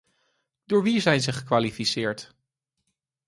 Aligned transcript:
Door 0.65 0.83
wie 0.83 0.99
zijn 0.99 1.21
ze 1.21 1.31
gekwalificeerd? 1.31 2.33